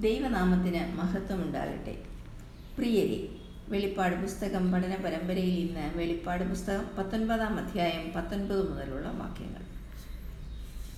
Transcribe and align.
ദൈവനാമത്തിന് 0.00 0.96
മഹത്വമുണ്ടാകട്ടെ. 0.96 2.02
പ്രിയരെ 2.78 3.28
വെളിപ്പാട് 3.68 4.16
പുസ്തകം 4.16 4.72
പഠന 4.72 4.94
പരമ്പരയിൽ 4.94 5.68
ഇന്ന് 5.68 5.98
വെളിപ്പാട് 5.98 6.44
പുസ്തകം 6.44 6.84
പത്തൊൻപതാം 6.98 7.58
അധ്യായം 7.58 8.12
പത്തൊൻപത് 8.16 8.70
മുതലുള്ള 8.70 9.08
വാക്യങ്ങൾ. 9.08 9.62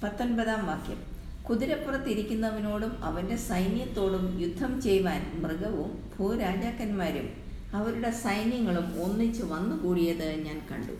പത്തൊൻപതാം 0.03 0.67
വാക്യം. 0.67 1.03
കുതിരപ്പുറത്തിരിക്കുന്നവനോടും 1.49 3.05
അവന്റെ 3.05 3.37
സൈന്യത്തോടും 3.37 4.41
യുദ്ധം 4.41 4.83
ചെയ്യുവാൻ 4.83 5.43
മൃഗവും 5.43 6.13
ഭൂരാജാക്കന്മാരും 6.19 7.29
അവരുടെ 7.75 8.11
സൈന്യങ്ങളും 8.11 9.03
ഒന്നിച്ചു 9.03 9.43
വന്നുകൂടിയത് 9.43 10.33
ഞാൻ 10.33 10.63
കണ്ടു. 10.71 10.93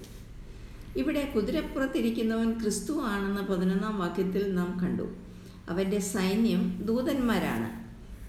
ഇവിടെ 0.99 1.33
കുതിരപ്പുറത്തിരിക്കുന്നവൻ 1.35 2.61
ക്രിസ്തു 2.61 3.01
ആണെന്ന് 3.01 3.43
പതിനൊന്നാം 3.43 3.99
വാക്യത്തിൽ 3.99 4.55
നാം 4.55 4.79
കണ്ടു. 4.83 5.09
അവന്റെ 5.69 5.99
സൈന്യം 5.99 6.83
ദൂതന്മാരാണ്. 6.87 7.88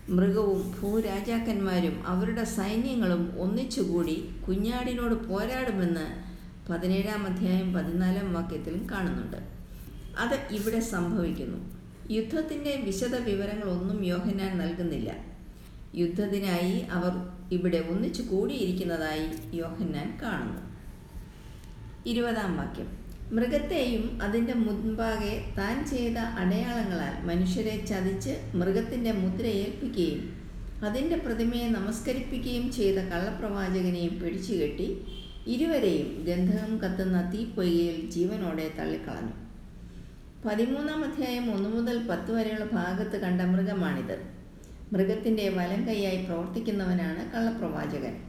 മൃഗവും 0.09 0.75
ഭൂരാജാക്കന്മാരും 0.81 2.07
അവരുടെ 2.07 2.43
സൈന്യങ്ങളും 2.43 3.39
ഒന്നിച്ചുകൂടി 3.39 4.29
കുഞ്ഞാടിനോട് 4.47 5.13
പോരാടുമെന്ന് 5.13 6.29
പതിനേഴാം 6.71 7.25
അധ്യായം 7.27 7.73
പതിനാലാം 7.73 8.33
വാക്യത്തിലും 8.33 8.87
കാണുന്നുണ്ട്. 8.91 9.37
അത് 10.17 10.39
ഇവിടെ 10.51 10.79
സംഭവിക്കുന്നു. 10.79 11.57
യുദ്ധത്തിന്റെ 12.11 12.81
വിശദ 12.85 13.15
വിവരങ്ങളൊന്നും 13.15 14.05
യോഹനാൻ 14.05 14.57
നൽകുന്നില്ല. 14.57 15.15
യുദ്ധത്തിനായി 15.95 16.79
അവർ 16.79 17.11
ഇവിടെ 17.51 17.87
ഒന്നിച്ചു 17.89 18.21
കൂടിയിരിക്കുന്നതായി 18.21 19.27
യോഹന്നാൻ 19.53 20.19
കാണുന്നു. 20.23 20.61
ഇരുപതാം 22.05 22.57
വാക്യം. 22.57 22.98
മൃഗത്തെയും 23.35 24.19
അതിന്റെ 24.21 24.53
മുൻപാകെ 24.53 25.45
താൻ 25.57 25.85
ചെയ്ത 25.85 26.17
അടയാളങ്ങളാൽ 26.17 27.25
മനുഷ്യരെ 27.25 27.85
ചതിച്ച് 27.85 28.55
മൃഗത്തിന്റെ 28.55 29.11
മുദ്ര 29.11 29.45
ഏൽപ്പിക്കുകയും 29.45 30.21
അതിന്റെ 30.83 31.15
പ്രതിമയെ 31.15 31.67
നമസ്കരിപ്പിക്കുകയും 31.69 32.71
ചെയ്ത 32.71 32.95
കള്ളപ്രവാചകനെയും 32.95 34.19
പിടിച്ചുകെട്ടി 34.21 34.87
ഇരുവരെയും 35.47 36.23
ഗന്ധകം 36.25 36.77
കത്തുന്ന 36.77 37.31
തീപ്പൊയ്കയിൽ 37.33 38.09
ജീവനോടെ 38.09 38.71
തള്ളിക്കളഞ്ഞു. 38.79 39.35
പതിമൂന്നാം 40.45 41.03
അധ്യായം 41.03 41.53
ഒന്ന് 41.53 41.69
മുതൽ 41.69 41.97
പത്ത് 42.07 42.31
വരെയുള്ള 42.31 42.65
ഭാഗത്ത് 42.65 43.17
കണ്ട 43.17 43.41
മൃഗമാണിത്. 43.41 44.17
മൃഗത്തിന്റെ 44.93 45.49
വലം 45.49 45.87
കൈയായി 45.87 46.25
പ്രവർത്തിക്കുന്നവനാണ് 46.25 47.31
കള്ളപ്രവാചകൻ. 47.31 48.28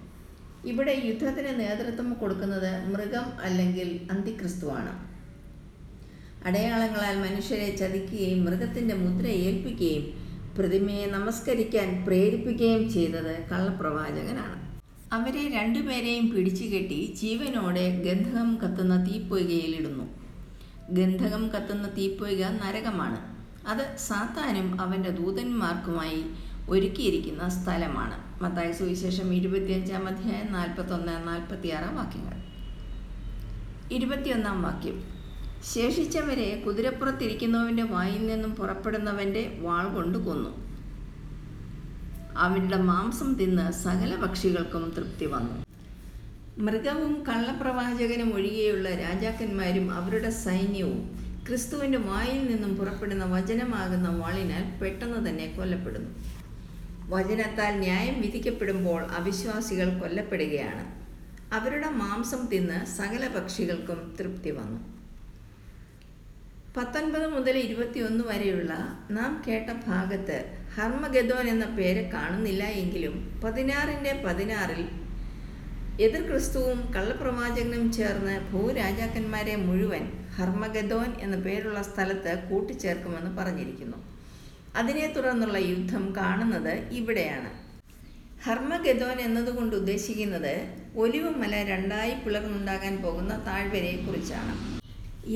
ഇവിടെ 0.65 1.03
യുദ്ധത്തിന് 1.05 1.61
നേതൃത്വം 1.61 2.15
കൊടുക്കുന്നത് 2.15 2.95
മൃഗം 2.95 3.25
അല്ലെങ്കിൽ 3.43 4.01
അന്തിക്രിസ്തുവാണ്. 4.11 5.11
അടയാളങ്ങളാൽ 6.47 7.17
മനുഷ്യരെ 7.19 7.77
ചതിക്കുകയും 7.77 8.45
മൃഗത്തിന്റെ 8.45 8.95
മുദ്ര 8.95 9.27
ഏൽപ്പിക്കുകയും 9.27 10.31
പ്രതിമയെ 10.59 11.07
നമസ്കരിക്കാൻ 11.07 12.05
പ്രേരിപ്പിക്കുകയും 12.07 12.93
ചെയ്തത് 12.93 13.47
കള്ളപ്രവാചകനാണ്. 13.53 14.81
അവരെ 15.13 15.51
രണ്ടുപേരെയും 15.51 16.31
പിടിച്ചുകെട്ടി 16.31 17.15
ജീവനോടെ 17.17 18.03
ഗന്ധകം 18.05 18.59
കത്തുന്ന 18.63 19.05
തീപ്പൊയ്കയിലിടുന്നു. 19.05 20.05
ഗന്ധകം 20.91 21.49
കത്തുന്ന 21.49 21.89
തീപ്പൊയ്ക 21.89 22.45
നരകമാണ്. 22.45 23.31
അത് 23.67 23.97
സാത്താനും 23.97 24.81
അവന്റെ 24.81 25.11
ദൂതന്മാർക്കുമായി 25.11 26.25
ഒരുക്കിയിരിക്കുന്ന 26.71 27.49
സ്ഥലമാണ്. 27.49 28.43
മത്തായ 28.43 28.73
സുവിശേഷം 28.73 29.35
ഇരുപത്തിയഞ്ചാം 29.35 30.09
അധ്യായം 30.09 30.53
നാൽപ്പത്തൊന്ന് 30.53 31.29
നാൽപ്പത്തിയാറാം 31.29 31.97
വാക്യങ്ങൾ. 31.97 32.37
ഇരുപത്തിയൊന്നാം 33.93 34.63
വാക്യം. 34.63 34.99
ശേഷിച്ചവരെ 35.75 36.63
കുതിരപ്പുറത്തിരിക്കുന്നവന്റെ 36.67 37.83
വായിൽ 37.83 38.27
നിന്നും 38.27 38.55
പുറപ്പെടുന്നവന്റെ 38.55 39.59
വാൾ 39.61 39.87
കൊണ്ട് 39.95 40.19
കൊന്നു. 40.19 40.53
അവരുടെ 42.37 42.77
മാംസം 42.77 43.35
തിന്ന് 43.35 43.73
സകല 43.73 44.17
പക്ഷികൾക്കും 44.17 44.93
തൃപ്തി 44.97 45.27
വന്നു. 45.27 45.57
മൃഗവും 46.59 47.25
കള്ളപ്രവാചകനും 47.29 48.35
ഒഴികെയുള്ള 48.35 48.89
രാജാക്കന്മാരും 48.97 49.93
അവരുടെ 49.93 50.31
സൈന്യവും 50.31 51.01
ക്രിസ്തുവിന്റെ 51.49 51.99
വായിൽ 51.99 52.41
നിന്നും 52.51 52.77
പുറപ്പെടുന്ന 52.77 53.25
വചനമാകുന്ന 53.25 54.09
വാളിനാൽ 54.09 54.79
പെട്ടെന്ന് 54.79 55.29
തന്നെ 55.29 55.47
കൊല്ലപ്പെടുന്നു. 55.57 56.11
വചനത്താൽ 57.13 57.73
ന്യായം 57.85 58.17
വിധിക്കപ്പെടുമ്പോൾ 58.25 59.01
അവിശ്വാസികൾ 59.19 59.89
കൊല്ലപ്പെടുകയാണ്. 60.01 60.85
അവരുടെ 61.57 61.89
മാംസം 62.01 62.43
തിന്ന് 62.53 62.79
സകല 62.99 63.23
പക്ഷികൾക്കും 63.29 64.01
തൃപ്തി 64.19 64.51
വന്നു. 64.51 64.81
പത്തൊൻപത് 66.77 67.27
മുതൽ 67.35 67.57
ഇരുപത്തിയൊന്ന് 67.67 68.25
വരെയുള്ള 68.31 68.73
നാം 69.17 69.33
കേട്ട 69.47 69.71
ഭാഗത്ത് 69.87 70.37
ഹർമഗദോൻ 70.77 71.47
എന്ന 71.55 71.67
പേര് 71.79 72.03
കാണുന്നില്ല 72.13 72.65
എങ്കിലും 72.83 73.15
പതിനാറിന്റെ 73.45 74.13
പതിനാറിൽ 74.27 74.83
എതിർ 76.07 76.23
ക്രിസ്തുവും 76.29 76.79
കള്ളപ്രവാചകനും 76.95 77.85
ചേർന്ന് 77.93 78.37
ഭൂരാജാക്കന്മാരെ 78.53 79.57
മുഴുവൻ 79.67 80.05
ഹർമഗദോൻ 80.37 81.11
എന്ന 81.25 81.37
പേരുള്ള 81.47 81.83
സ്ഥലത്ത് 81.83 82.33
കൂട്ടിച്ചേർക്കുമെന്ന് 82.51 83.33
പറഞ്ഞിരിക്കുന്നു. 83.41 83.99
അതിനെ 84.79 85.07
തുടർന്നുള്ള 85.17 85.59
യുദ്ധം 85.71 86.05
കാണുന്നത് 86.19 86.75
ഇവിടെയാണ്. 86.99 87.51
ഹർമ്മഗതോൻ 88.45 89.17
എന്നതുകൊണ്ട് 89.27 89.75
ഉദ്ദേശിക്കുന്നത് 89.77 90.55
ഒലിവ് 91.03 91.31
മല 91.41 91.55
രണ്ടായി 91.73 92.15
പിളർന്നുണ്ടാകാൻ 92.25 92.95
പോകുന്ന 93.05 93.33
താഴ്വരയെക്കുറിച്ചാണ്. 93.49 94.55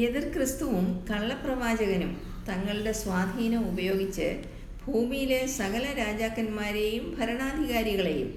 എതിർ 0.04 0.24
ക്രിസ്തുവും 0.34 0.86
കള്ളപ്രവാചകനും 1.10 2.12
തങ്ങളുടെ 2.48 2.92
സ്വാധീനം 3.02 3.62
ഉപയോഗിച്ച് 3.72 4.28
ഭൂമിയിലെ 4.86 5.40
സകല 5.58 5.84
രാജാക്കന്മാരെയും 6.02 7.04
ഭരണാധികാരികളെയും 7.18 8.30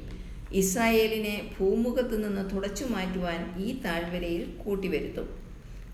ഇസ്രായേലിനെ 0.61 1.35
ഭൂമുഖത്തു 1.55 2.17
നിന്ന് 2.23 2.43
തുടച്ചു 2.51 2.85
മാറ്റുവാൻ 2.93 3.39
ഈ 3.65 3.69
താഴ്വരയിൽ 3.85 4.43
കൂട്ടിവരുത്തും. 4.63 5.27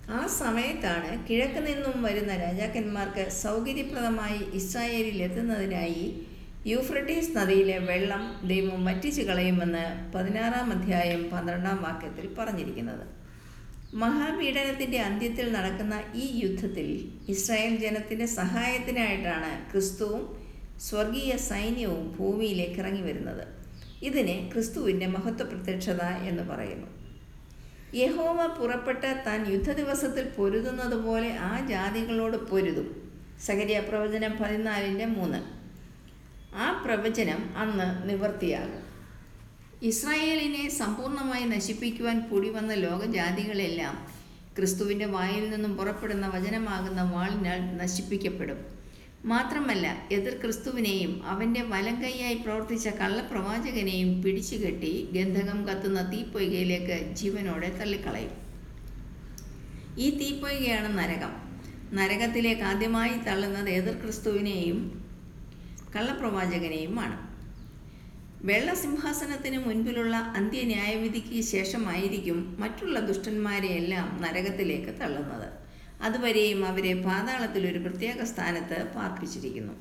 ആ 0.10 0.28
സമയത്താണ് 0.28 1.28
കിഴക്ക് 1.28 1.68
നിന്നും 1.68 2.04
വരുന്ന 2.04 2.36
രാജാക്കന്മാർക്ക് 2.36 3.30
സൗകര്യപ്രദമായി 3.32 4.40
ഇസ്രായേലിൽ 4.54 5.24
എത്തുന്നതിനായി 5.24 6.26
യൂഫ്രട്ടീസ് 6.66 7.38
നദിയിലെ 7.38 7.78
വെള്ളം 7.78 8.48
ദൈവം 8.48 8.86
വറ്റിച്ചു 8.86 9.22
കളയുമെന്ന് 9.22 10.12
പതിനാറാം 10.16 10.72
അധ്യായം 10.72 11.30
പന്ത്രണ്ടാം 11.30 11.84
വാക്യത്തിൽ 11.84 12.36
പറഞ്ഞിരിക്കുന്നത്. 12.38 13.06
മഹാപീഡനത്തിന്റെ 13.94 14.98
അന്ത്യത്തിൽ 14.98 15.52
നടക്കുന്ന 15.52 16.02
ഈ 16.16 16.40
യുദ്ധത്തിൽ 16.44 16.88
ഇസ്രായേൽ 17.30 17.76
ജനത്തിന്റെ 17.76 18.26
സഹായത്തിനായിട്ടാണ് 18.26 19.72
ക്രിസ്തുവും 19.72 20.24
സ്വർഗീയ 20.80 21.38
സൈന്യവും 21.38 22.16
ഭൂമിയിലേക്ക് 22.20 22.80
ഇറങ്ങി 22.80 23.02
വരുന്നത്. 23.02 23.48
ഇതിനെ 24.02 24.50
ക്രിസ്തുവിന്റെ 24.54 25.08
മഹത്വ 25.08 25.44
പ്രത്യക്ഷത 25.44 26.02
എന്ന് 26.04 26.44
പറയുന്നു. 26.44 27.03
യഹോവ 27.96 28.48
പുറപ്പെട്ട 28.48 29.04
താൻ 29.04 29.52
യുദ്ധദിവസത്തിൽ 29.52 30.30
പൊരുതുന്നത് 30.38 30.96
പോലെ 30.96 31.38
ആ 31.38 31.68
ജാതികളോട് 31.68 32.38
പൊരുതും. 32.38 33.12
സകരിയ 33.46 33.80
പ്രവചനം 33.80 34.38
പതിനാലിന്റെ 34.42 35.06
മൂന്ന്. 35.06 35.44
ആ 36.56 36.82
പ്രവചനം 36.86 37.58
അന്ന് 37.58 38.10
നിവർത്തിയാകും. 38.10 38.84
ഇസ്രായേലിനെ 39.82 40.70
സമ്പൂർണമായി 40.70 41.44
നശിപ്പിക്കുവാൻ 41.44 42.30
കൂടി 42.30 42.50
വന്ന 42.50 42.74
ലോകജാതികളെല്ലാം 42.74 44.08
ക്രിസ്തുവിന്റെ 44.58 45.06
വായിൽ 45.06 45.50
നിന്നും 45.50 45.78
പുറപ്പെടുന്ന 45.78 46.28
വചനമാകുന്ന 46.28 47.02
വാളിനാൽ 47.04 47.78
നശിപ്പിക്കപ്പെടും. 47.78 48.83
മാത്രമല്ല 49.26 50.08
എതിർ 50.12 50.34
ക്രിസ്തുവിനെയും 50.42 51.26
അവന്റെ 51.26 51.62
വലം 51.62 52.04
കൈയായി 52.04 52.34
പ്രവർത്തിച്ച 52.34 52.88
കള്ളപ്രവാചകനെയും 52.88 54.22
പിടിച്ചുകെട്ടി 54.22 55.10
ഗന്ധകം 55.12 55.68
കത്തുന്ന 55.68 56.12
തീപ്പൊയ്കയിലേക്ക് 56.12 57.14
ജീവനോടെ 57.14 57.70
തള്ളിക്കളയും. 57.70 58.34
ഈ 59.98 60.10
തീപ്പൊയ്കയാണ് 60.18 60.98
നരകം. 60.98 61.34
നരകത്തിലേക്ക് 61.94 62.62
ആദ്യമായി 62.62 63.20
തള്ളുന്നത് 63.28 63.70
എതിർ 63.70 63.94
ക്രിസ്തുവിനെയും 63.94 65.08
കള്ളപ്രവാചകനെയുമാണ്. 65.96 67.34
വെള്ളസിംഹാസനത്തിന് 68.46 69.58
മുൻപിലുള്ള 69.58 70.16
അന്ത്യന്യായവിധിക്ക് 70.16 71.42
ശേഷമായിരിക്കും 71.42 72.58
മറ്റുള്ള 72.60 73.00
ദുഷ്ടന്മാരെയെല്ലാം 73.00 74.22
നരകത്തിലേക്ക് 74.22 75.00
തള്ളുന്നത്. 75.02 75.63
അതുവരെയും 76.06 76.66
അവരെ 76.66 76.94
പാതാളത്തിൽ 77.08 77.64
ഒരു 77.72 77.80
പ്രത്യേക 77.80 78.24
സ്ഥാനത്ത് 78.32 78.78
പാർപ്പിച്ചിരിക്കുന്നു. 78.96 79.74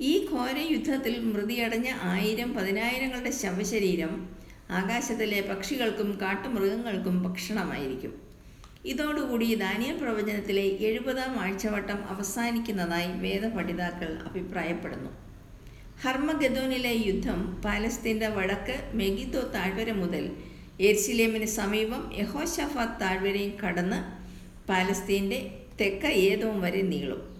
ഈ 0.00 0.12
ഘോര 0.30 0.56
യുദ്ധത്തിൽ 0.70 1.14
മൃതിയടഞ്ഞ 1.32 1.88
ആയിരം 2.12 2.54
പതിനായിരങ്ങളുടെ 2.56 3.30
ശവശരീരം 3.30 4.12
ആകാശത്തിലെ 4.70 5.40
പക്ഷികൾക്കും 5.40 6.18
കാട്ടുമൃഗങ്ങൾക്കും 6.22 7.16
ഭക്ഷണമായിരിക്കും. 7.22 8.12
ഇതോടുകൂടി 8.92 9.54
ദാനിയൽ 9.54 9.96
പ്രവചനത്തിലെ 9.98 10.64
എഴുപതാം 10.88 11.32
ആഴ്ചവട്ടം 11.42 12.00
അവസാനിക്കുന്നതായി 12.14 13.12
വേദപഠിതാക്കൾ 13.24 14.10
അഭിപ്രായപ്പെടുന്നു. 14.28 15.10
ഹർമഗദോനിലെ 16.02 16.94
യുദ്ധം 17.06 17.40
പാലസ്തീന്റെ 17.64 18.28
വടക്ക് 18.28 18.76
മെഗിദോ 19.00 19.42
താഴ്വര 19.54 19.90
മുതൽ 19.92 20.24
എർസിലേമിന് 20.80 21.48
സമീപം 21.58 22.02
യഹോഷഫാത്ത് 22.20 23.00
താഴ്വരയും 23.00 23.54
കടന്ന് 23.62 24.00
പാലസ്തീന്റെ 24.68 25.58
തെക്ക 25.80 26.06
ഏതവും 26.06 26.60
വരെ 26.60 26.82
നീളും. 26.82 27.34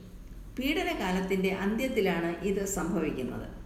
പീഡനകാലത്തിന്റെ 0.58 1.52
അന്ത്യത്തിലാണ് 1.52 2.36
ഇത് 2.44 2.64
സംഭവിക്കുന്നത്. 2.64 3.64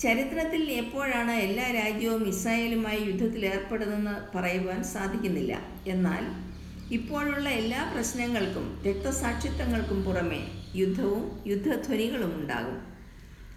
ചരിത്രത്തിൽ 0.00 0.70
എപ്പോഴാണ് 0.70 1.30
എല്ലാ 1.30 1.70
രാജ്യവും 1.70 2.28
ഇസ്രായേലുമായി 2.28 3.00
യുദ്ധത്തിൽ 3.00 3.46
ഏർപ്പെടുന്നതെന്ന് 3.46 4.36
പറയുവാൻ 4.36 4.84
സാധിക്കുന്നില്ല. 4.84 5.60
എന്നാൽ 5.86 6.48
ഇപ്പോഴുള്ള 6.94 7.48
എല്ലാ 7.48 7.92
പ്രശ്നങ്ങൾക്കും 7.94 8.82
രക്തസാക്ഷിത്വങ്ങൾക്കും 8.86 10.04
പുറമെ 10.04 10.40
യുദ്ധവും 10.76 11.42
യുദ്ധധ്വനികളും 11.46 12.34
ഉണ്ടാകും. 12.34 12.78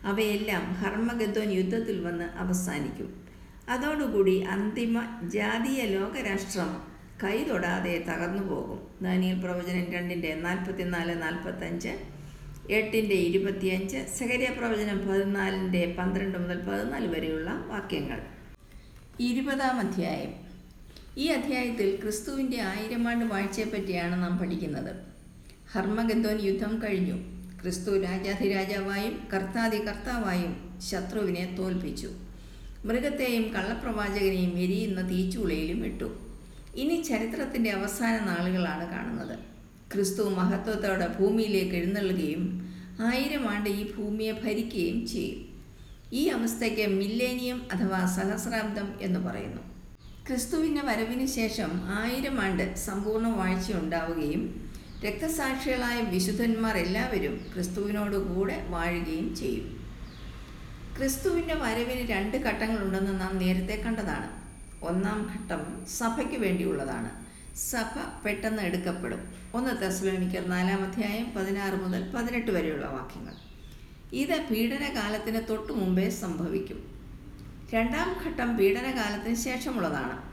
അവയെല്ലാം 0.05 0.73
ഹർമ്മഗദ്വൻ 0.73 1.51
യുദ്ധത്തിൽ 1.51 2.01
വന്ന് 2.01 2.25
അവസാനിക്കും. 2.37 3.25
അതോടുകൂടി 3.69 4.41
അന്തിമ 4.41 5.19
ജാതീയ 5.29 5.81
ലോകരാഷ്ട്രം 5.81 6.90
കൈതൊടാതെ 7.23 8.03
തകർന്നു 8.09 8.43
പോകും. 8.43 8.87
ദാനിയൽ 9.01 9.39
പ്രവചനം 9.39 9.93
രണ്ടിന്റെ 9.93 10.35
നാൽപ്പത്തിനാല് 10.35 11.21
നാൽപ്പത്തഞ്ച് 11.21 11.97
എട്ടിന്റെ 12.69 13.15
ഇരുപത്തിയഞ്ച് 13.15 13.97
സഹരിയ 14.19 14.49
പ്രവചനം 14.57 15.07
പതിനാലിന്റെ 15.07 15.95
പന്ത്രണ്ട് 15.97 16.37
മുതൽ 16.37 16.59
പതിനാല് 16.59 17.07
വരെയുള്ള 17.07 17.65
വാക്യങ്ങൾ. 17.67 18.21
ഇരുപതാം 19.19 19.79
അധ്യായം. 19.79 20.33
ഈ 21.17 21.27
അധ്യായത്തിൽ 21.27 21.99
ക്രിസ്തുവിന്റെ 22.03 22.61
ആയിരം 22.61 23.07
ആണ്ട് 23.07 23.25
വാഴ്ചയെപ്പറ്റിയാണ് 23.25 24.23
നാം 24.23 24.37
പഠിക്കുന്നത്. 24.37 24.95
ഹർമഗദ്വൻ 25.71 26.39
യുദ്ധം 26.41 26.81
കഴിഞ്ഞു. 26.83 27.41
ക്രിസ്തു 27.61 28.01
രാജാധിരാജാവായും 28.01 29.27
കർത്താതി 29.33 29.87
കർത്താവായും 29.87 30.79
ശത്രുവിനെ 30.91 31.55
തോൽപ്പിച്ചു. 31.57 32.09
മൃഗത്തെയും 32.85 33.43
കള്ളപ്രവാചകനെയും 33.43 34.59
എരിയുന്ന 34.59 35.09
തീച്ചുളയിലും 35.09 35.85
ഇട്ടു. 35.85 36.30
ഇനി 36.75 37.01
ചരിത്രത്തിന്റെ 37.01 37.69
അവസാന 37.69 38.25
നാളുകളാണ് 38.25 38.91
കാണുന്നത്. 38.91 39.39
ക്രിസ്തു 39.93 40.23
മഹത്വത്തോടെ 40.23 41.07
ഭൂമിയിലേക്ക് 41.07 41.75
എഴുന്നള്ളുകയും 41.75 42.71
ആയിരം 43.01 43.49
ആണ്ട് 43.49 43.69
ഈ 43.69 43.95
ഭൂമിയെ 43.95 44.31
ഭരിക്കുകയും 44.31 45.07
ചെയ്യും. 45.07 45.63
ഈ 46.13 46.27
അവസ്ഥയ്ക്ക് 46.27 46.87
മില്ലേനിയം 46.87 47.67
അഥവാ 47.73 48.05
സഹസ്രാബ്ദം 48.05 48.93
എന്ന് 49.01 49.19
പറയുന്നു. 49.19 49.61
ക്രിസ്തുവിന്റെ 50.27 50.81
വരവിന് 50.81 51.25
ശേഷം 51.25 51.81
ആയിരം 51.83 52.41
ആണ്ട് 52.41 52.75
സമ്പൂർണ 52.75 53.27
വാഴ്ച 53.27 53.71
ഉണ്ടാവുകയും 53.71 54.71
രക്തസാക്ഷികളായ 55.05 56.01
വിശുദ്ധന്മാർ 56.01 56.77
എല്ലാവരും 56.77 57.45
ക്രിസ്തുവിനോട് 57.53 58.35
കൂടെ 58.35 58.65
വാഴുകയും 58.69 59.35
ചെയ്യും. 59.35 59.87
ക്രിസ്തുവിന്റെ 60.97 61.53
വരവിന് 61.53 62.07
രണ്ട് 62.09 62.37
ഘട്ടങ്ങളുണ്ടെന്ന് 62.37 63.19
നാം 63.19 63.37
നേരത്തെ 63.37 63.81
കണ്ടതാണ്. 63.81 64.40
ഒന്നാം 64.83 65.29
ഘട്ടം 65.33 65.85
സഭയ്ക്ക് 65.85 66.35
വേണ്ടിയുള്ളതാണ്. 66.35 67.25
സഭ 67.57 68.23
പെട്ടെന്ന് 68.25 68.63
എടുക്കപ്പെടും. 68.63 69.33
ഒന്ന് 69.53 69.81
തെസ്ലോനിക്കർ 69.81 70.49
നാലാം 70.49 70.83
അധ്യായം 70.83 71.31
പതിനാറ് 71.35 71.73
മുതൽ 71.73 72.11
പതിനെട്ട് 72.15 72.51
വരെയുള്ള 72.51 72.85
വാക്യങ്ങൾ. 72.85 73.33
ഇത് 74.13 74.45
പീഡനകാലത്തിന് 74.51 75.47
തൊട്ടു 75.49 75.73
മുമ്പേ 75.73 76.09
സംഭവിക്കും. 76.09 76.83
രണ്ടാം 77.73 78.15
ഘട്ടം 78.25 78.57
പീഡനകാലത്തിന് 78.57 79.35
ശേഷമുള്ളതാണ്. 79.35 80.31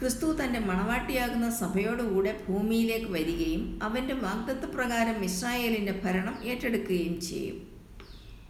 ക്രിസ്തു 0.00 0.36
തന്റെ 0.44 0.58
മണവാട്ടിയാകുന്ന 0.58 1.50
സഭയോടുകൂടെ 1.50 2.44
ഭൂമിയിലേക്ക് 2.48 3.12
വരികയും 3.12 3.78
അവന്റെ 3.82 4.14
വാഗ്ദത്വപ്രകാരം 4.14 5.24
ഇസ്രായേലിന്റെ 5.24 6.00
ഭരണം 6.04 6.38
ഏറ്റെടുക്കുകയും 6.44 7.20
ചെയ്യും. 7.20 7.65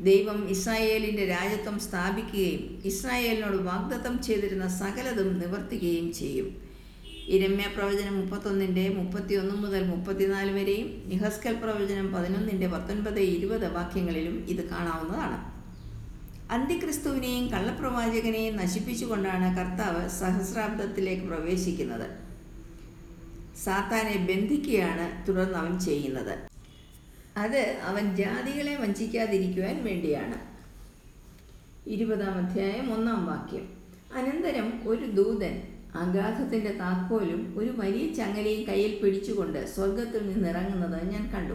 ദൈവം 0.01 0.49
ഇസ്രായേലിന്റെ 0.49 1.27
രാജ്യത്വം 1.27 1.79
സ്ഥാപിക്കുകയും 1.79 2.83
ഇസ്രായേലിനോട് 2.85 3.57
വാഗ്ദത്തം 3.57 4.23
ചെയ്തിരുന്ന 4.23 4.69
സകലതും 4.69 5.39
നിവർത്തിക്കുകയും 5.39 6.13
ചെയ്യും. 6.13 6.49
ഇരമ്യ 7.29 7.67
പ്രവചനം 7.77 8.21
മുപ്പത്തൊന്നിന്റെ 8.21 8.89
മുപ്പത്തിയൊന്ന് 8.89 9.55
മുതൽ 9.55 9.85
മുപ്പത്തിനാല് 9.85 10.53
വരെയും 10.53 11.03
നിഹസ്കൽ 11.07 11.55
പ്രവചനം 11.55 12.13
പതിനൊന്നിന്റെ 12.13 12.67
പത്തൊൻപത് 12.67 13.21
ഇരുപത് 13.21 13.73
വാക്യങ്ങളിലും 13.73 14.47
ഇത് 14.49 14.69
കാണാവുന്നതാണ്. 14.69 15.39
അന്ത്യക്രിസ്തുവിനെയും 16.51 17.47
കള്ളപ്രവാചകനെയും 17.53 18.57
നശിപ്പിച്ചുകൊണ്ടാണ് 18.57 19.57
കർത്താവ് 19.57 20.09
സഹസ്രാബ്ദത്തിലേക്ക് 20.09 21.23
പ്രവേശിക്കുന്നത്. 21.23 22.07
സാത്താനെ 23.65 24.17
ബന്ധിക്കുകയാണ് 24.17 25.29
തുടർന്ന് 25.29 25.59
അവൻ 25.59 25.79
ചെയ്യുന്നത്. 25.79 26.56
അത് 27.37 27.77
അവൻ 27.85 28.17
ജാതികളെ 28.17 28.77
വഞ്ചിക്കാതിരിക്കുവാൻ 28.77 29.85
വേണ്ടിയാണ്. 29.85 30.37
ഇരുപതാം 31.89 32.35
അധ്യായം 32.35 32.95
ഒന്നാം 32.95 33.27
വാക്യം. 33.27 33.69
അനന്തരം 34.17 34.89
ഒരു 34.89 35.11
ദൂതൻ 35.11 35.63
അഗാധത്തിന്റെ 35.95 36.73
താക്കോലും 36.73 37.55
ഒരു 37.57 37.71
വലിയ 37.71 38.15
ചങ്ങലയും 38.15 38.69
കയ്യിൽ 38.69 38.99
പിടിച്ചുകൊണ്ട് 39.03 39.75
സ്വർഗത്തിൽ 39.75 40.33
നിന്നിറങ്ങുന്നത് 40.33 41.13
ഞാൻ 41.13 41.31
കണ്ടു. 41.35 41.55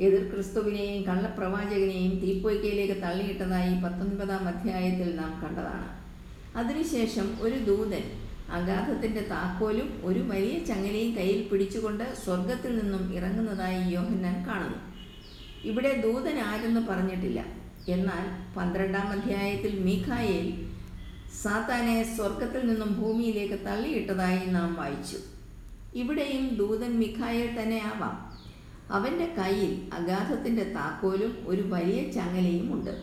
എതിർ 0.00 0.34
ക്രിസ്തുവിനെയും 0.34 1.02
കള്ളപ്രവാചകനെയും 1.02 2.18
തീപ്പൊയ്ക്കയിലേക്ക് 2.18 3.02
തള്ളിയിട്ടതായി 3.02 3.74
പത്തൊൻപതാം 3.74 4.48
അധ്യായത്തിൽ 4.48 5.16
നാം 5.16 5.42
കണ്ടതാണ്. 5.44 5.88
അതിനുശേഷം 6.56 7.36
ഒരു 7.40 7.58
ദൂതൻ 7.58 8.04
അഗാധത്തിന്റെ 8.50 9.20
താക്കോലും 9.20 10.00
ഒരു 10.04 10.20
വലിയ 10.20 10.64
ചങ്ങലയും 10.64 11.16
കയ്യിൽ 11.16 11.48
പിടിച്ചുകൊണ്ട് 11.48 12.14
സ്വർഗത്തിൽ 12.24 12.78
നിന്നും 12.78 13.14
ഇറങ്ങുന്നതായി 13.14 13.90
യോഹന്നാൻ 13.90 14.46
കാണുന്നു. 14.46 14.78
ഇവിടെ 15.64 16.00
ദൂതൻ 16.00 16.38
ആരെന്ന് 16.38 16.86
പറഞ്ഞിട്ടില്ല. 16.86 17.44
എന്നാൽ 17.88 18.54
പന്ത്രണ്ടാം 18.56 19.06
അധ്യായത്തിൽ 19.06 19.78
മീഖായേൽ 19.78 20.66
സാത്താനെ 21.42 22.16
സ്വർഗത്തിൽ 22.16 22.66
നിന്നും 22.68 23.02
ഭൂമിയിലേക്ക് 23.02 23.64
തള്ളിയിട്ടതായി 23.64 24.46
നാം 24.46 24.74
വായിച്ചു. 24.74 25.16
ഇവിടെയും 25.94 26.54
ദൂതൻ 26.56 26.98
മിഖായേൽ 26.98 27.62
തന്നെ 27.62 27.92
ആവാം. 27.94 28.34
അവന്റെ 28.90 29.34
കയ്യിൽ 29.38 29.94
അഗാധത്തിന്റെ 29.94 30.64
താക്കോലും 30.64 31.38
ഒരു 31.46 31.62
വലിയ 31.62 32.10
ചങ്ങലയും 32.10 32.72
ഉണ്ട്. 32.72 33.02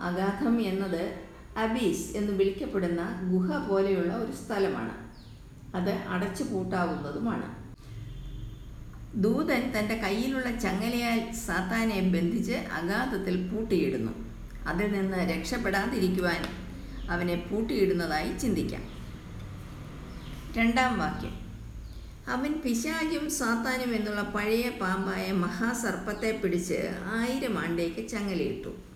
അഗാധം 0.00 0.60
എന്നത് 0.60 1.29
അബീസ് 1.60 2.16
എന്ന് 2.16 2.32
വിളിക്കപ്പെടുന്ന 2.32 3.20
ഗുഹ 3.32 3.68
പോലെയുള്ള 3.68 4.14
ഒരു 4.14 4.32
സ്ഥലമാണ്. 4.32 5.10
അത് 5.76 5.90
അടച്ചു 5.90 6.44
പൂട്ടാവുന്നതുമാണ്. 6.44 7.60
ദൂതൻ 9.14 9.72
തന്റെ 9.78 9.96
കയ്യിലുള്ള 9.96 10.58
ചങ്ങലയാൽ 10.58 11.32
സാത്താനെ 11.32 12.00
ബന്ധിച്ച് 12.00 12.52
അഗാധത്തിൽ 12.52 13.48
പൂട്ടിയിടുന്നു. 13.48 14.12
അതിൽ 14.66 14.92
നിന്ന് 14.92 15.18
രക്ഷപ്പെടാതിരിക്കുവാൻ 15.18 16.42
അവനെ 17.10 17.34
പൂട്ടിയിടുന്നതായി 17.50 18.38
ചിന്തിക്കാം. 18.38 18.82
രണ്ടാം 20.56 20.98
വാക്യം. 20.98 21.40
അവൻ 22.28 22.52
പിശാചും 22.64 23.30
സാത്താനും 23.30 23.94
എന്നുള്ള 23.94 24.22
പഴയ 24.22 24.68
പാമ്പായ 24.68 25.32
മഹാസർപ്പത്തെ 25.32 26.40
പിടിച്ച് 26.44 26.78
ആയിരം 27.14 27.58
ആണ്ടേക്ക് 27.58 28.08
ചങ്ങലയിട്ടു. 28.08 28.89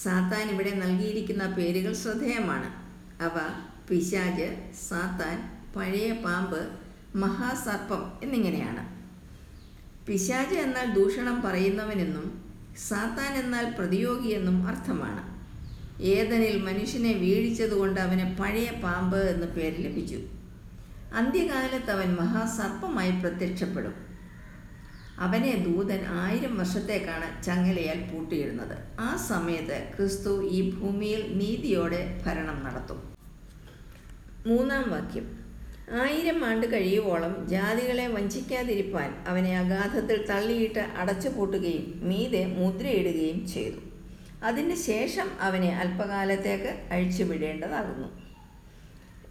സാത്താൻ 0.00 0.50
ഇവിടെ 0.50 0.70
നൽകിയിരിക്കുന്ന 0.74 1.46
പേരുകൾ 1.46 1.92
ശ്രദ്ധേയമാണ്. 1.92 2.68
അവ 3.22 3.36
പിശാജ് 3.88 4.48
സാത്താൻ 4.88 5.36
പഴയ 5.76 6.12
പാമ്പ് 6.12 6.68
മഹാസർപ്പം 7.18 8.12
എന്നിങ്ങനെയാണ്. 8.22 8.82
പിശാജ് 10.06 10.54
എന്നാൽ 10.54 10.94
ദൂഷണം 10.94 11.42
പറയുന്നവനെന്നും 11.42 12.42
സാത്താൻ 12.88 13.32
എന്നാൽ 13.44 13.74
പ്രതിയോഗിയെന്നും 13.78 14.66
അർത്ഥമാണ്. 14.66 15.22
ഏതനിൽ 16.02 16.62
മനുഷ്യനെ 16.62 17.12
വീഴിച്ചതുകൊണ്ട് 17.12 18.00
അവന് 18.00 18.36
പഴയ 18.36 18.70
പാമ്പ് 18.84 19.16
എന്ന 19.16 19.46
പേര് 19.46 19.84
ലഭിച്ചു. 19.84 20.20
അന്ത്യകാലത്ത് 21.14 21.90
അവൻ 21.90 22.14
മഹാസർപ്പമായി 22.14 23.10
പ്രത്യക്ഷപ്പെടും. 23.10 24.11
അവനെ 25.18 25.64
ദൂതൻ 25.68 26.04
ആയിരം 26.08 26.58
വർഷത്തേക്കാണ് 26.58 27.44
ചങ്ങലയാൽ 27.44 28.10
പൂട്ടിയിടുന്നത്. 28.12 28.78
ആ 29.00 29.16
സമയത്ത് 29.16 29.88
ക്രിസ്തു 29.96 30.48
ഈ 30.48 30.70
ഭൂമിയിൽ 30.70 31.38
നീതിയോടെ 31.38 32.22
ഭരണം 32.26 32.64
നടത്തും. 32.64 33.14
മൂന്നാം 34.46 34.90
വാക്യം. 34.90 35.42
ആയിരം 36.00 36.44
ആണ്ട് 36.44 36.72
കഴിയുവോളം 36.72 37.48
ജാതികളെ 37.48 38.06
വഞ്ചിക്കാതിരിപ്പാൻ 38.06 39.24
അവനെ 39.28 39.58
അഗാധത്തിൽ 39.58 40.26
തള്ളിയിട്ട് 40.26 40.78
അടച്ചുപൂട്ടുകയും 40.78 42.00
മീതെ 42.08 42.46
മുദ്രയിടുകയും 42.46 43.48
ചെയ്തു. 43.48 43.76
അതിന് 44.44 44.74
ശേഷം 44.74 45.28
അവനെ 45.40 45.76
അല്പകാലത്തേക്ക് 45.76 46.92
അഴിച്ചുവിടേണ്ടതാകുന്നു. 46.92 48.22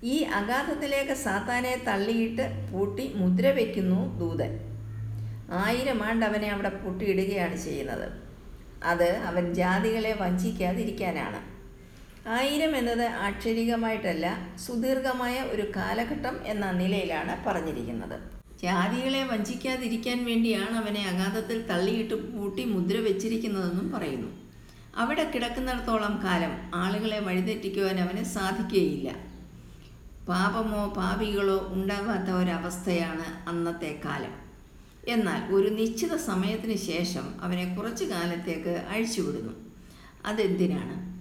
ഈ 0.04 0.18
അഗാധത്തിലേക്ക് 0.18 1.14
സാത്താനെ 1.14 1.84
തള്ളിയിട്ട് 1.88 2.74
പൂട്ടി 2.74 3.14
മുദ്ര 3.16 3.52
വയ്ക്കുന്നു 3.52 4.20
ദൂതൻ. 4.20 4.71
ആയിരം 5.60 6.04
ആണ്ട് 6.08 6.26
അവനെ 6.26 6.50
അവിടെ 6.50 6.70
പൂട്ടിയിടുകയാണ് 6.70 7.56
ചെയ്യുന്നത്. 7.64 8.08
അത് 8.84 9.10
അവൻ 9.30 9.54
ജാതികളെ 9.54 10.14
വഞ്ചിക്കാതിരിക്കാനാണ്. 10.22 11.40
ആയിരം 12.28 12.76
എന്നത് 12.76 13.06
ആക്ഷരികമായിട്ടല്ല 13.26 14.26
സുദീർഘമായ 14.66 15.36
ഒരു 15.54 15.72
കാലഘട്ടം 15.76 16.36
എന്ന 16.46 16.72
നിലയിലാണ് 16.72 17.34
പറഞ്ഞിരിക്കുന്നത്. 17.46 18.18
ജാതികളെ 18.64 19.24
വഞ്ചിക്കാതിരിക്കാൻ 19.24 20.26
വേണ്ടിയാണ് 20.26 20.76
അവനെ 20.82 21.04
അഗാധത്തിൽ 21.12 21.58
തള്ളിയിട്ട് 21.72 22.16
പൂട്ടി 22.34 22.66
മുദ്ര 22.66 22.98
വെച്ചിരിക്കുന്നതെന്നും 22.98 23.92
പറയുന്നു. 23.92 24.30
അവിടെ 25.02 25.24
കിടക്കുന്നിടത്തോളം 25.34 26.22
കാലം 26.26 26.54
ആളുകളെ 26.76 27.20
വഴിതെറ്റിക്കുവാൻ 27.20 28.00
അവന് 28.00 28.24
സാധിക്കുകയില്ല. 28.36 29.10
പാപമോ 30.28 30.94
പാപികളോ 30.98 31.58
ഉണ്ടാകാത്ത 31.76 32.30
ഒരവസ്ഥയാണ് 32.32 33.28
അന്നത്തെ 33.50 34.02
കാലം. 34.06 34.34
എന്നാൽ 35.08 35.54
ഒരു 35.54 35.70
നിശ്ചിത 35.70 36.16
സമയത്തിന് 36.16 36.78
ശേഷം 36.78 37.42
അവനെ 37.42 37.76
കുറച്ചു 37.76 38.06
കാലത്തേക്ക് 38.06 38.86
അഴിച്ചുവിടുന്നു. 38.90 39.54
അതെന്തിനാണ്? 40.26 41.12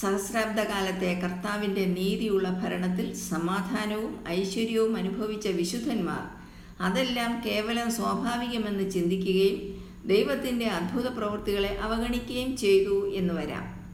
സഹസ്രാബ്ദ 0.00 0.60
കാലത്തെ 0.60 1.20
കർത്താവിന്റെ 1.20 1.84
നീതിയുള്ള 1.84 2.48
ഭരണത്തിൽ 2.48 3.14
സമാധാനവും 3.14 4.24
ഐശ്വര്യവും 4.28 4.96
അനുഭവിച്ച 4.96 5.48
വിശുദ്ധന്മാർ 5.48 6.44
അതെല്ലാം 6.82 7.42
കേവലം 7.46 7.92
സ്വാഭാവികമെന്ന് 7.92 8.90
ചിന്തിക്കുകയും 8.90 9.84
ദൈവത്തിന്റെ 10.06 10.66
അത്ഭുത 10.66 11.08
പ്രവൃത്തികളെ 11.08 11.78
അവഗണിക്കുകയും 11.78 12.56
ചെയ്തു 12.56 13.14
എന്ന് 13.14 13.34
വരാം. 13.34 13.84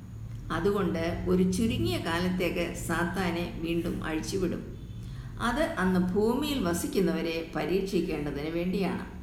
അതുകൊണ്ട് 0.53 1.27
ഒരു 1.29 1.53
ചുരുങ്ങിയ 1.53 1.99
കാലത്തേക്ക് 1.99 2.75
സാത്താനെ 2.75 3.61
വീണ്ടും 3.63 4.05
അഴിച്ചുവിടും. 4.05 4.77
അത് 5.41 5.63
അന്ന് 5.63 6.01
ഭൂമിയിൽ 6.01 6.65
വസിക്കുന്നവരെ 6.65 7.51
പരീക്ഷിക്കേണ്ടതിന് 7.57 8.51
വേണ്ടിയാണ്. 8.51 9.20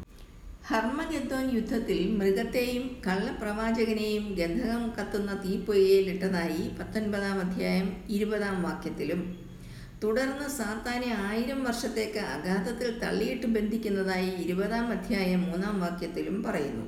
ഹർമഗദ്ദോൻ 0.69 1.45
യുദ്ധത്തിൽ 1.55 1.99
മൃഗത്തെയും 2.19 2.85
കള്ളപ്രവാചകനെയും 3.05 4.25
ഗന്ധകം 4.39 4.81
കത്തുന്ന 4.97 5.31
തീപ്പൊയ്യയിലിട്ടതായി 5.43 6.63
പത്തൊൻപതാം 6.79 7.37
അധ്യായം 7.43 7.87
ഇരുപതാം 8.15 8.57
വാക്യത്തിലും. 8.65 9.21
തുടർന്ന് 10.03 10.47
സാത്താനെ 10.57 11.11
ആയിരം 11.29 11.63
വർഷത്തേക്ക് 11.67 12.21
അഗാധത്തിൽ 12.35 12.89
തള്ളിയിട്ട് 13.03 13.47
ബന്ധിക്കുന്നതായി 13.55 14.29
ഇരുപതാം 14.43 14.87
അധ്യായം 14.97 15.41
മൂന്നാം 15.49 15.79
വാക്യത്തിലും 15.85 16.37
പറയുന്നു. 16.43 16.85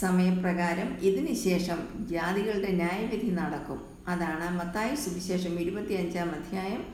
സമയപ്രകാരം 0.00 0.90
ഇതിനുശേഷം 1.10 1.82
ജാതികളുടെ 2.14 2.72
ന്യായവിധി 2.82 3.30
നടക്കും. 3.42 3.80
അതാണ് 4.14 4.56
മത്തായി 4.60 4.96
സുവിശേഷം 5.04 5.56
ഇരുപത്തിയഞ്ചാം 5.64 6.30
അധ്യായം 6.40 6.84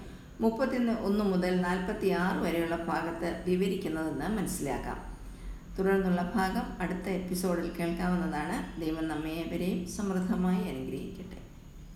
മുപ്പത്തിയൊന്ന് 0.41 0.95
ഒന്ന് 1.09 1.27
മുതൽ 1.33 1.55
നാൽപ്പത്തി 1.61 2.09
ആറ് 2.27 2.39
വരെയുള്ള 2.47 2.79
ഭാഗത്ത് 2.93 3.31
വിവരിക്കുന്നതെന്ന് 3.51 4.31
മനസ്സിലാക്കാം. 4.39 5.14
തുടർന്നുള്ള 5.79 6.33
ഭാഗം 6.35 6.67
അടുത്ത 6.81 7.09
എപ്പിസോഡിൽ 7.09 7.71
കേൾക്കാവുന്നതാണ്. 7.79 8.81
ദൈവം 8.81 9.09
നമ്മെ 9.09 9.31
ഏവരെയും 9.31 9.81
സമൃദ്ധമായി 9.89 10.63
അനുഗ്രഹിക്കും 10.69 11.44